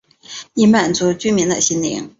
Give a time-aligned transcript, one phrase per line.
[0.55, 2.09] 以满足居民的心灵